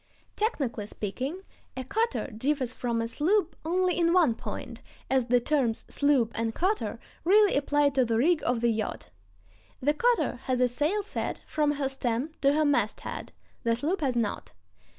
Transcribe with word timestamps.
Technically 0.35 0.87
speaking, 0.87 1.43
a 1.77 1.83
cutter 1.83 2.25
differs 2.35 2.73
from 2.73 3.03
a 3.03 3.07
sloop 3.07 3.55
only 3.63 3.99
in 3.99 4.13
one 4.13 4.33
point, 4.33 4.81
as 5.11 5.25
the 5.25 5.39
terms 5.39 5.85
"sloop" 5.89 6.31
and 6.33 6.55
"cutter" 6.55 6.99
really 7.23 7.55
apply 7.55 7.87
to 7.89 8.03
the 8.03 8.17
rig 8.17 8.41
of 8.43 8.61
the 8.61 8.71
yacht. 8.71 9.11
The 9.79 9.93
cutter 9.93 10.37
has 10.45 10.59
a 10.59 10.67
sail 10.67 11.03
set 11.03 11.41
from 11.45 11.73
her 11.73 11.87
stem 11.87 12.31
to 12.41 12.53
her 12.53 12.65
masthead; 12.65 13.31
the 13.61 13.75
sloop 13.75 14.01
has 14.01 14.15
not. 14.15 14.53